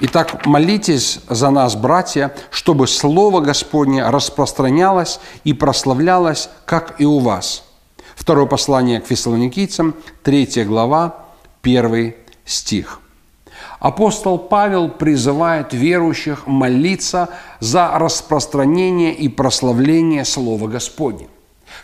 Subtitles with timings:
[0.00, 7.64] Итак, молитесь за нас, братья, чтобы Слово Господне распространялось и прославлялось, как и у вас.
[8.16, 11.26] Второе послание к фессалоникийцам, 3 глава,
[11.62, 13.00] 1 стих.
[13.78, 17.28] Апостол Павел призывает верующих молиться
[17.60, 21.28] за распространение и прославление Слова Господня.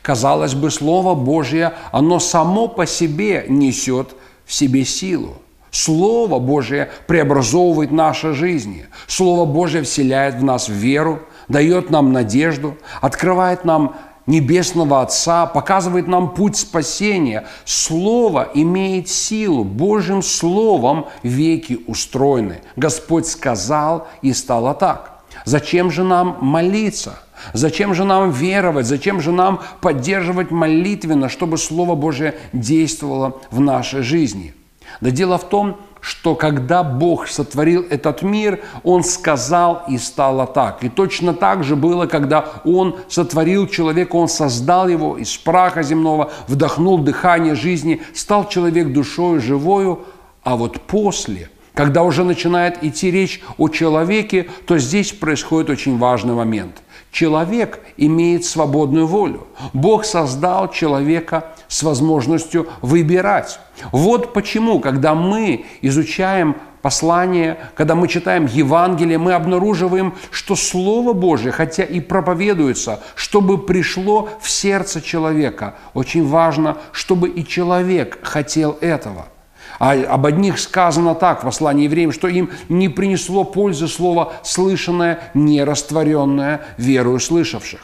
[0.02, 5.36] Казалось бы, Слово Божье, оно само по себе несет в себе силу–
[5.70, 8.86] Слово Божие преобразовывает наши жизни.
[9.06, 16.34] Слово Божие вселяет в нас веру, дает нам надежду, открывает нам Небесного Отца, показывает нам
[16.34, 17.46] путь спасения.
[17.64, 19.64] Слово имеет силу.
[19.64, 22.60] Божьим Словом веки устроены.
[22.76, 25.22] Господь сказал, и стало так.
[25.44, 27.18] Зачем же нам молиться?
[27.54, 28.86] Зачем же нам веровать?
[28.86, 34.54] Зачем же нам поддерживать молитвенно, чтобы Слово Божие действовало в нашей жизни?
[35.00, 40.82] Да дело в том, что когда Бог сотворил этот мир, Он сказал и стало так.
[40.82, 46.32] И точно так же было, когда Он сотворил человека, Он создал его из праха земного,
[46.48, 50.00] вдохнул дыхание жизни, стал человек душою живою,
[50.42, 56.34] а вот после, когда уже начинает идти речь о человеке, то здесь происходит очень важный
[56.34, 59.46] момент– Человек имеет свободную волю.
[59.72, 63.58] Бог создал человека с возможностью выбирать.
[63.90, 71.50] Вот почему, когда мы изучаем послание, когда мы читаем Евангелие, мы обнаруживаем, что Слово Божье,
[71.50, 79.26] хотя и проповедуется, чтобы пришло в сердце человека, очень важно, чтобы и человек хотел этого–
[79.80, 85.20] а об одних сказано так в послании евреям, что им не принесло пользы слово «слышанное,
[85.34, 87.80] не растворенное верою слышавших»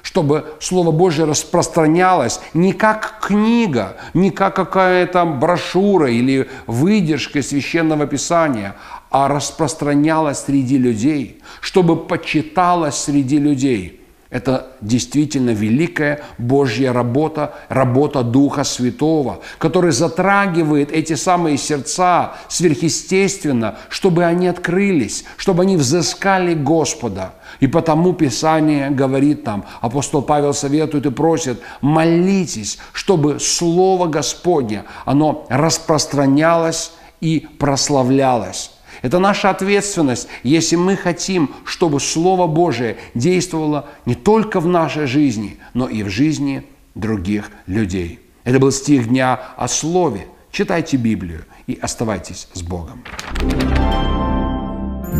[0.00, 8.74] чтобы Слово Божье распространялось не как книга, не как какая-то брошюра или выдержка Священного Писания,
[9.10, 13.96] а распространялось среди людей, чтобы почиталось среди людей–
[14.30, 24.24] это действительно великая Божья работа, работа Духа Святого, который затрагивает эти самые сердца сверхъестественно, чтобы
[24.24, 27.32] они открылись, чтобы они взыскали Господа.
[27.60, 35.46] И потому Писание говорит нам, апостол Павел советует и просит, молитесь, чтобы Слово Господне, оно
[35.48, 38.72] распространялось и прославлялось.
[39.02, 45.58] Это наша ответственность, если мы хотим, чтобы Слово Божие действовало не только в нашей жизни,
[45.74, 46.64] но и в жизни
[46.94, 48.20] других людей.
[48.44, 50.26] Это был стих дня о Слове.
[50.50, 53.04] Читайте Библию и оставайтесь с Богом.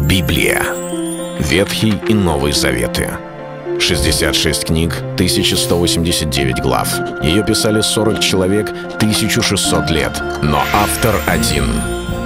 [0.09, 0.63] Библия.
[1.39, 3.11] Ветхий и Новый Заветы.
[3.79, 6.89] 66 книг, 1189 глав.
[7.23, 10.21] Ее писали 40 человек, 1600 лет.
[10.43, 11.67] Но автор один–